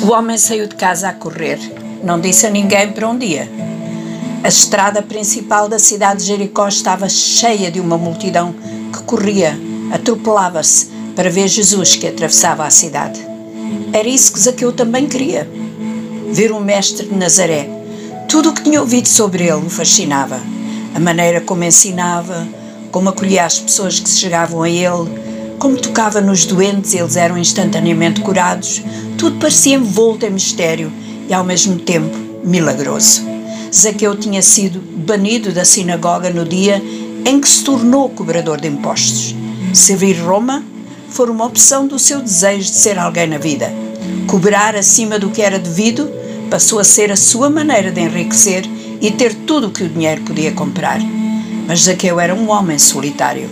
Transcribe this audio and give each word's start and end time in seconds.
O 0.00 0.12
homem 0.12 0.38
saiu 0.38 0.68
de 0.68 0.76
casa 0.76 1.08
a 1.08 1.12
correr. 1.12 1.58
Não 2.04 2.20
disse 2.20 2.46
a 2.46 2.50
ninguém 2.50 2.92
para 2.92 3.08
onde 3.08 3.26
ia. 3.26 3.48
A 4.44 4.48
estrada 4.48 5.02
principal 5.02 5.68
da 5.68 5.78
cidade 5.78 6.20
de 6.20 6.26
Jericó 6.26 6.68
estava 6.68 7.08
cheia 7.08 7.70
de 7.70 7.80
uma 7.80 7.98
multidão 7.98 8.54
que 8.92 9.02
corria, 9.02 9.58
atropelava-se 9.92 10.86
para 11.16 11.28
ver 11.28 11.48
Jesus 11.48 11.96
que 11.96 12.06
atravessava 12.06 12.64
a 12.64 12.70
cidade. 12.70 13.20
Era 13.92 14.06
isso 14.06 14.32
que 14.32 14.38
Zaqueu 14.38 14.72
também 14.72 15.08
queria. 15.08 15.48
Ver 16.30 16.52
o 16.52 16.60
mestre 16.60 17.08
de 17.08 17.14
Nazaré. 17.16 17.68
Tudo 18.28 18.50
o 18.50 18.54
que 18.54 18.62
tinha 18.62 18.80
ouvido 18.80 19.08
sobre 19.08 19.44
ele 19.44 19.66
o 19.66 19.70
fascinava. 19.70 20.40
A 20.94 21.00
maneira 21.00 21.40
como 21.40 21.64
ensinava, 21.64 22.46
como 22.92 23.08
acolhia 23.08 23.44
as 23.44 23.58
pessoas 23.58 23.98
que 23.98 24.08
se 24.08 24.20
chegavam 24.20 24.62
a 24.62 24.70
ele, 24.70 25.27
como 25.58 25.76
tocava 25.76 26.20
nos 26.20 26.44
doentes 26.46 26.94
eles 26.94 27.16
eram 27.16 27.36
instantaneamente 27.36 28.20
curados, 28.20 28.82
tudo 29.16 29.38
parecia 29.38 29.74
envolto 29.74 30.24
em 30.24 30.30
mistério 30.30 30.92
e 31.28 31.34
ao 31.34 31.44
mesmo 31.44 31.78
tempo 31.78 32.16
milagroso. 32.44 33.22
Zaqueu 33.74 34.16
tinha 34.16 34.40
sido 34.40 34.80
banido 34.80 35.52
da 35.52 35.64
sinagoga 35.64 36.30
no 36.30 36.44
dia 36.44 36.82
em 37.24 37.40
que 37.40 37.48
se 37.48 37.64
tornou 37.64 38.08
cobrador 38.08 38.60
de 38.60 38.68
impostos. 38.68 39.34
Servir 39.74 40.14
Roma 40.14 40.64
foi 41.10 41.28
uma 41.28 41.44
opção 41.44 41.86
do 41.86 41.98
seu 41.98 42.20
desejo 42.20 42.70
de 42.70 42.76
ser 42.76 42.98
alguém 42.98 43.26
na 43.26 43.38
vida. 43.38 43.72
Cobrar 44.26 44.76
acima 44.76 45.18
do 45.18 45.30
que 45.30 45.42
era 45.42 45.58
devido 45.58 46.10
passou 46.48 46.78
a 46.78 46.84
ser 46.84 47.12
a 47.12 47.16
sua 47.16 47.50
maneira 47.50 47.90
de 47.90 48.00
enriquecer 48.00 48.64
e 49.00 49.10
ter 49.10 49.34
tudo 49.34 49.66
o 49.66 49.70
que 49.70 49.84
o 49.84 49.88
dinheiro 49.88 50.22
podia 50.22 50.52
comprar. 50.52 51.00
Mas 51.66 51.80
Zaqueu 51.80 52.18
era 52.18 52.34
um 52.34 52.48
homem 52.50 52.78
solitário. 52.78 53.50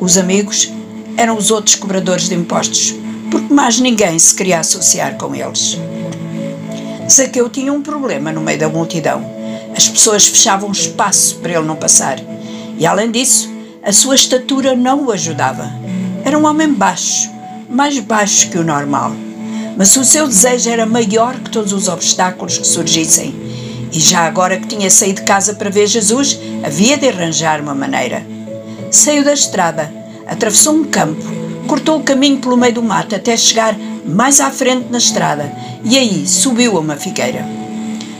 Os 0.00 0.18
amigos 0.18 0.72
eram 1.16 1.36
os 1.36 1.50
outros 1.50 1.74
cobradores 1.74 2.28
de 2.28 2.34
impostos, 2.34 2.94
porque 3.30 3.52
mais 3.52 3.78
ninguém 3.80 4.18
se 4.18 4.34
queria 4.34 4.60
associar 4.60 5.16
com 5.16 5.34
eles. 5.34 5.78
Zaqueu 7.10 7.48
tinha 7.48 7.72
um 7.72 7.82
problema 7.82 8.32
no 8.32 8.40
meio 8.40 8.58
da 8.58 8.68
multidão. 8.68 9.24
As 9.76 9.88
pessoas 9.88 10.26
fechavam 10.26 10.70
espaço 10.70 11.36
para 11.36 11.52
ele 11.52 11.66
não 11.66 11.76
passar. 11.76 12.18
E 12.78 12.86
além 12.86 13.10
disso, 13.10 13.50
a 13.82 13.92
sua 13.92 14.14
estatura 14.14 14.74
não 14.74 15.06
o 15.06 15.12
ajudava. 15.12 15.70
Era 16.24 16.38
um 16.38 16.46
homem 16.46 16.72
baixo, 16.72 17.30
mais 17.68 17.98
baixo 17.98 18.48
que 18.50 18.58
o 18.58 18.64
normal. 18.64 19.12
Mas 19.76 19.96
o 19.96 20.04
seu 20.04 20.26
desejo 20.26 20.70
era 20.70 20.86
maior 20.86 21.34
que 21.40 21.50
todos 21.50 21.72
os 21.72 21.88
obstáculos 21.88 22.58
que 22.58 22.66
surgissem. 22.66 23.34
E 23.90 23.98
já 23.98 24.20
agora 24.20 24.58
que 24.58 24.66
tinha 24.66 24.90
saído 24.90 25.20
de 25.20 25.26
casa 25.26 25.54
para 25.54 25.70
ver 25.70 25.86
Jesus, 25.86 26.38
havia 26.62 26.96
de 26.96 27.08
arranjar 27.08 27.60
uma 27.60 27.74
maneira. 27.74 28.24
Saiu 28.90 29.24
da 29.24 29.32
estrada 29.32 30.01
atravessou 30.26 30.74
um 30.74 30.84
campo, 30.84 31.22
cortou 31.66 31.98
o 31.98 32.02
caminho 32.02 32.38
pelo 32.38 32.56
meio 32.56 32.74
do 32.74 32.82
mato 32.82 33.14
até 33.14 33.36
chegar 33.36 33.76
mais 34.04 34.40
à 34.40 34.50
frente 34.50 34.86
na 34.90 34.98
estrada 34.98 35.52
e 35.84 35.96
aí 35.96 36.26
subiu 36.26 36.76
a 36.76 36.80
uma 36.80 36.96
figueira. 36.96 37.46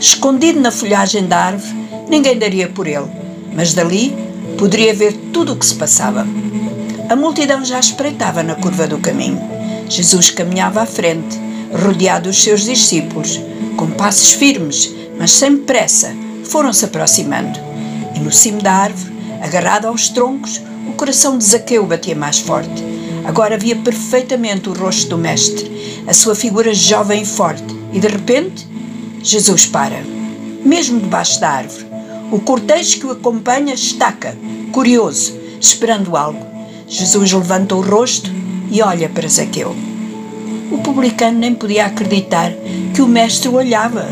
Escondido 0.00 0.60
na 0.60 0.70
folhagem 0.70 1.26
da 1.26 1.38
árvore, 1.38 1.74
ninguém 2.08 2.38
daria 2.38 2.68
por 2.68 2.86
ele, 2.86 3.06
mas 3.52 3.74
dali 3.74 4.14
poderia 4.56 4.94
ver 4.94 5.12
tudo 5.32 5.52
o 5.52 5.56
que 5.56 5.66
se 5.66 5.74
passava. 5.74 6.26
A 7.08 7.16
multidão 7.16 7.64
já 7.64 7.80
espreitava 7.80 8.42
na 8.42 8.54
curva 8.54 8.86
do 8.86 8.98
caminho. 8.98 9.40
Jesus 9.88 10.30
caminhava 10.30 10.82
à 10.82 10.86
frente, 10.86 11.40
rodeado 11.72 12.28
dos 12.28 12.42
seus 12.42 12.64
discípulos, 12.64 13.40
com 13.76 13.86
passos 13.90 14.32
firmes, 14.32 14.94
mas 15.18 15.30
sem 15.30 15.56
pressa, 15.56 16.14
foram-se 16.44 16.84
aproximando. 16.84 17.58
E 18.14 18.20
no 18.20 18.30
cimo 18.30 18.60
da 18.60 18.72
árvore, 18.72 19.12
agarrado 19.40 19.86
aos 19.86 20.08
troncos, 20.08 20.60
coração 20.98 21.38
de 21.38 21.44
Zaqueu 21.44 21.86
batia 21.86 22.16
mais 22.16 22.40
forte. 22.40 22.84
Agora 23.24 23.56
via 23.56 23.76
perfeitamente 23.76 24.68
o 24.68 24.72
rosto 24.72 25.10
do 25.10 25.18
Mestre, 25.18 26.02
a 26.08 26.12
sua 26.12 26.34
figura 26.34 26.74
jovem 26.74 27.22
e 27.22 27.24
forte, 27.24 27.62
e 27.92 28.00
de 28.00 28.08
repente, 28.08 28.66
Jesus 29.22 29.64
para, 29.64 30.02
mesmo 30.64 30.98
debaixo 30.98 31.40
da 31.40 31.50
árvore. 31.50 31.86
O 32.32 32.40
cortejo 32.40 32.98
que 32.98 33.06
o 33.06 33.12
acompanha 33.12 33.74
estaca, 33.74 34.36
curioso, 34.72 35.38
esperando 35.60 36.16
algo. 36.16 36.44
Jesus 36.88 37.32
levanta 37.32 37.76
o 37.76 37.80
rosto 37.80 38.28
e 38.68 38.82
olha 38.82 39.08
para 39.08 39.28
Zaqueu. 39.28 39.76
O 40.72 40.78
publicano 40.78 41.38
nem 41.38 41.54
podia 41.54 41.86
acreditar 41.86 42.52
que 42.92 43.00
o 43.00 43.06
mestre 43.06 43.48
olhava, 43.48 44.08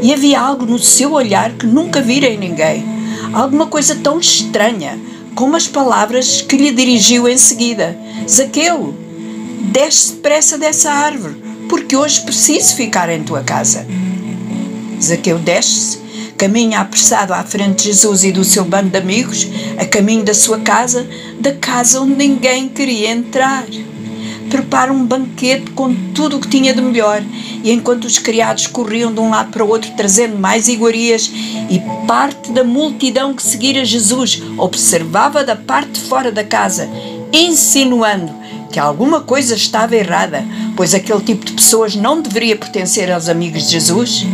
e 0.00 0.10
havia 0.10 0.40
algo 0.40 0.64
no 0.64 0.78
seu 0.78 1.12
olhar 1.12 1.52
que 1.52 1.66
nunca 1.66 2.00
vira 2.00 2.26
em 2.26 2.38
ninguém. 2.38 2.82
Alguma 3.34 3.66
coisa 3.66 3.94
tão 3.94 4.18
estranha, 4.18 4.98
como 5.34 5.56
as 5.56 5.66
palavras 5.66 6.42
que 6.42 6.56
lhe 6.56 6.72
dirigiu 6.72 7.28
em 7.28 7.36
seguida: 7.36 7.96
Zaqueu, 8.28 8.94
desce 9.72 10.12
depressa 10.14 10.58
dessa 10.58 10.90
árvore, 10.90 11.36
porque 11.68 11.96
hoje 11.96 12.20
preciso 12.22 12.76
ficar 12.76 13.08
em 13.08 13.22
tua 13.22 13.42
casa. 13.42 13.86
Zaqueu 15.02 15.38
desce, 15.38 15.98
caminha 16.36 16.80
apressado 16.80 17.32
à 17.32 17.42
frente 17.42 17.78
de 17.78 17.84
Jesus 17.84 18.24
e 18.24 18.32
do 18.32 18.44
seu 18.44 18.64
bando 18.64 18.90
de 18.90 18.98
amigos, 18.98 19.46
a 19.78 19.86
caminho 19.86 20.24
da 20.24 20.34
sua 20.34 20.58
casa, 20.60 21.06
da 21.38 21.52
casa 21.52 22.00
onde 22.00 22.14
ninguém 22.14 22.68
queria 22.68 23.10
entrar 23.10 23.64
prepara 24.50 24.92
um 24.92 25.06
banquete 25.06 25.70
com 25.70 25.94
tudo 26.12 26.36
o 26.36 26.40
que 26.40 26.48
tinha 26.48 26.74
de 26.74 26.82
melhor, 26.82 27.22
e 27.62 27.70
enquanto 27.70 28.04
os 28.04 28.18
criados 28.18 28.66
corriam 28.66 29.14
de 29.14 29.20
um 29.20 29.30
lado 29.30 29.50
para 29.50 29.64
o 29.64 29.68
outro 29.68 29.90
trazendo 29.96 30.36
mais 30.36 30.68
iguarias, 30.68 31.30
e 31.70 31.80
parte 32.06 32.50
da 32.50 32.64
multidão 32.64 33.32
que 33.32 33.42
seguira 33.42 33.84
Jesus 33.84 34.42
observava 34.58 35.44
da 35.44 35.56
parte 35.56 35.92
de 35.92 36.00
fora 36.00 36.32
da 36.32 36.44
casa, 36.44 36.90
insinuando 37.32 38.40
que 38.70 38.78
alguma 38.78 39.20
coisa 39.20 39.54
estava 39.54 39.96
errada, 39.96 40.44
pois 40.76 40.94
aquele 40.94 41.20
tipo 41.20 41.44
de 41.44 41.52
pessoas 41.52 41.96
não 41.96 42.20
deveria 42.20 42.56
pertencer 42.56 43.10
aos 43.10 43.28
amigos 43.28 43.64
de 43.64 43.72
Jesus, 43.72 44.26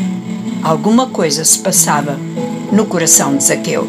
alguma 0.62 1.06
coisa 1.06 1.44
se 1.44 1.58
passava 1.58 2.18
no 2.72 2.86
coração 2.86 3.36
de 3.36 3.44
Zaqueu. 3.44 3.86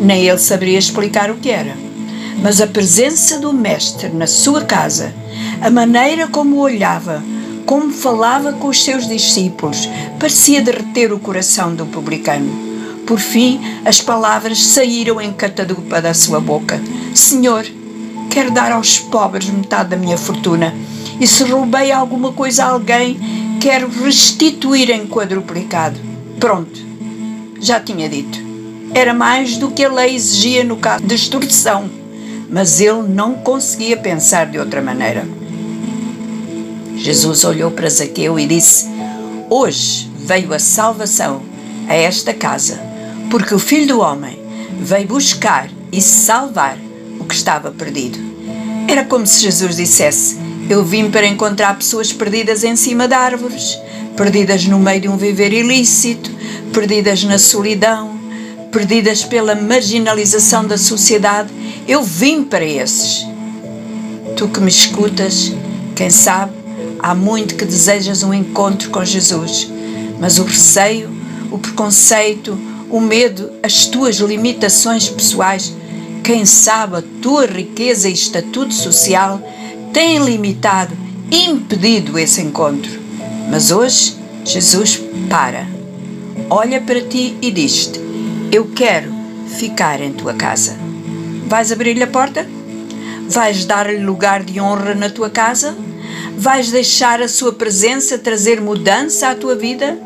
Nem 0.00 0.26
ele 0.26 0.38
saberia 0.38 0.78
explicar 0.78 1.30
o 1.30 1.36
que 1.36 1.50
era. 1.50 1.76
Mas 2.42 2.60
a 2.60 2.66
presença 2.66 3.38
do 3.38 3.52
Mestre 3.52 4.08
na 4.08 4.26
sua 4.26 4.64
casa 4.64 5.14
a 5.64 5.70
maneira 5.70 6.28
como 6.28 6.58
olhava, 6.58 7.24
como 7.64 7.90
falava 7.90 8.52
com 8.52 8.68
os 8.68 8.84
seus 8.84 9.08
discípulos, 9.08 9.88
parecia 10.20 10.60
derreter 10.60 11.10
o 11.10 11.18
coração 11.18 11.74
do 11.74 11.86
publicano. 11.86 12.52
Por 13.06 13.18
fim, 13.18 13.58
as 13.82 13.98
palavras 13.98 14.62
saíram 14.62 15.18
em 15.18 15.32
catadupa 15.32 16.02
da 16.02 16.12
sua 16.12 16.38
boca: 16.38 16.78
Senhor, 17.14 17.64
quero 18.28 18.50
dar 18.50 18.72
aos 18.72 18.98
pobres 18.98 19.48
metade 19.48 19.88
da 19.88 19.96
minha 19.96 20.18
fortuna, 20.18 20.74
e 21.18 21.26
se 21.26 21.42
roubei 21.44 21.90
alguma 21.90 22.30
coisa 22.30 22.64
a 22.64 22.68
alguém, 22.68 23.18
quero 23.58 23.88
restituir 23.88 24.90
em 24.90 25.06
quadruplicado. 25.06 25.98
Pronto, 26.38 26.78
já 27.58 27.80
tinha 27.80 28.06
dito. 28.06 28.38
Era 28.92 29.14
mais 29.14 29.56
do 29.56 29.70
que 29.70 29.82
a 29.82 29.90
lei 29.90 30.14
exigia 30.14 30.62
no 30.62 30.76
caso 30.76 31.06
de 31.06 31.14
extorsão, 31.14 31.88
mas 32.50 32.80
ele 32.80 33.04
não 33.08 33.32
conseguia 33.36 33.96
pensar 33.96 34.44
de 34.44 34.58
outra 34.58 34.82
maneira. 34.82 35.26
Jesus 37.04 37.44
olhou 37.44 37.70
para 37.70 37.90
Zaqueu 37.90 38.40
e 38.40 38.46
disse: 38.46 38.86
Hoje 39.50 40.10
veio 40.20 40.54
a 40.54 40.58
salvação 40.58 41.42
a 41.86 41.94
esta 41.94 42.32
casa, 42.32 42.80
porque 43.30 43.54
o 43.54 43.58
Filho 43.58 43.88
do 43.88 44.00
Homem 44.00 44.38
veio 44.80 45.06
buscar 45.06 45.68
e 45.92 46.00
salvar 46.00 46.78
o 47.20 47.24
que 47.26 47.34
estava 47.34 47.70
perdido. 47.70 48.18
Era 48.88 49.04
como 49.04 49.26
se 49.26 49.42
Jesus 49.42 49.76
dissesse: 49.76 50.38
Eu 50.70 50.82
vim 50.82 51.10
para 51.10 51.26
encontrar 51.26 51.76
pessoas 51.76 52.10
perdidas 52.10 52.64
em 52.64 52.74
cima 52.74 53.06
de 53.06 53.12
árvores, 53.12 53.78
perdidas 54.16 54.64
no 54.64 54.78
meio 54.78 55.02
de 55.02 55.08
um 55.10 55.18
viver 55.18 55.52
ilícito, 55.52 56.30
perdidas 56.72 57.22
na 57.24 57.38
solidão, 57.38 58.18
perdidas 58.72 59.22
pela 59.22 59.54
marginalização 59.54 60.66
da 60.66 60.78
sociedade. 60.78 61.52
Eu 61.86 62.02
vim 62.02 62.42
para 62.42 62.64
esses. 62.64 63.26
Tu 64.38 64.48
que 64.48 64.58
me 64.58 64.70
escutas, 64.70 65.52
quem 65.94 66.08
sabe, 66.08 66.53
Há 67.04 67.14
muito 67.14 67.56
que 67.56 67.66
desejas 67.66 68.22
um 68.22 68.32
encontro 68.32 68.88
com 68.88 69.04
Jesus, 69.04 69.70
mas 70.18 70.38
o 70.38 70.42
receio, 70.44 71.10
o 71.50 71.58
preconceito, 71.58 72.58
o 72.88 72.98
medo, 72.98 73.50
as 73.62 73.84
tuas 73.84 74.16
limitações 74.16 75.10
pessoais, 75.10 75.70
quem 76.22 76.46
sabe 76.46 76.96
a 76.96 77.02
tua 77.20 77.44
riqueza 77.44 78.08
e 78.08 78.14
estatuto 78.14 78.72
social 78.72 79.38
têm 79.92 80.24
limitado, 80.24 80.96
impedido 81.30 82.18
esse 82.18 82.40
encontro. 82.40 82.98
Mas 83.50 83.70
hoje 83.70 84.16
Jesus 84.42 84.98
para, 85.28 85.66
olha 86.48 86.80
para 86.80 87.02
ti 87.02 87.36
e 87.42 87.50
diz-te: 87.50 88.00
Eu 88.50 88.70
quero 88.74 89.12
ficar 89.58 90.00
em 90.00 90.14
tua 90.14 90.32
casa. 90.32 90.74
Vais 91.48 91.70
abrir-lhe 91.70 92.02
a 92.02 92.06
porta? 92.06 92.48
Vais 93.28 93.66
dar-lhe 93.66 94.02
lugar 94.02 94.42
de 94.42 94.58
honra 94.58 94.94
na 94.94 95.10
tua 95.10 95.28
casa? 95.28 95.76
Vais 96.36 96.70
deixar 96.70 97.22
a 97.22 97.28
sua 97.28 97.52
presença 97.52 98.18
trazer 98.18 98.60
mudança 98.60 99.28
à 99.28 99.34
tua 99.34 99.54
vida? 99.54 99.98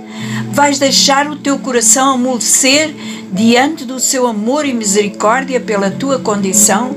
Vais 0.52 0.78
deixar 0.78 1.30
o 1.30 1.36
teu 1.36 1.58
coração 1.58 2.14
amolecer 2.14 2.94
diante 3.32 3.84
do 3.84 3.98
seu 3.98 4.26
amor 4.26 4.66
e 4.66 4.72
misericórdia 4.72 5.58
pela 5.58 5.90
tua 5.90 6.19
condição? 6.19 6.94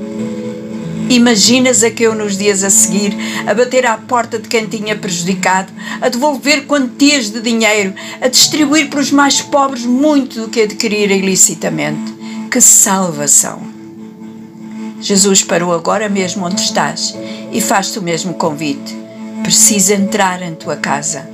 Imaginas 1.08 1.82
a 1.82 1.90
que 1.90 2.04
eu 2.04 2.14
nos 2.14 2.38
dias 2.38 2.62
a 2.62 2.70
seguir, 2.70 3.16
a 3.46 3.52
bater 3.52 3.84
à 3.86 3.96
porta 3.96 4.38
de 4.38 4.48
quem 4.48 4.66
tinha 4.66 4.96
prejudicado, 4.96 5.72
a 6.00 6.08
devolver 6.08 6.66
quantias 6.66 7.30
de 7.30 7.40
dinheiro, 7.40 7.94
a 8.20 8.28
distribuir 8.28 8.88
para 8.88 9.00
os 9.00 9.10
mais 9.10 9.40
pobres 9.40 9.84
muito 9.84 10.42
do 10.42 10.48
que 10.48 10.62
adquirir 10.62 11.10
ilicitamente. 11.10 12.12
Que 12.50 12.60
salvação! 12.60 13.60
Jesus 15.00 15.42
parou 15.42 15.72
agora 15.72 16.08
mesmo 16.08 16.46
onde 16.46 16.60
estás 16.60 17.14
e 17.50 17.60
faz-te 17.60 17.98
o 17.98 18.02
mesmo 18.02 18.34
convite. 18.34 19.01
Precisa 19.42 19.94
entrar 19.94 20.42
em 20.42 20.54
tua 20.54 20.76
casa. 20.76 21.28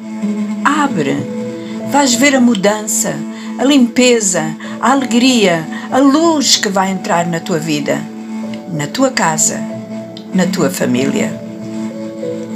Abre. 0.65 1.17
Vais 1.91 2.15
ver 2.15 2.35
a 2.35 2.41
mudança, 2.41 3.15
a 3.59 3.65
limpeza, 3.65 4.55
a 4.81 4.93
alegria, 4.93 5.67
a 5.91 5.99
luz 5.99 6.57
que 6.57 6.69
vai 6.69 6.91
entrar 6.91 7.27
na 7.27 7.41
tua 7.41 7.59
vida, 7.59 7.99
na 8.73 8.87
tua 8.87 9.11
casa, 9.11 9.61
na 10.35 10.47
tua 10.47 10.69
família. 10.69 11.48